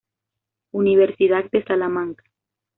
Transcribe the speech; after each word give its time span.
Universidad 0.71 1.51
de 1.51 1.63
Salamanca. 1.63 2.23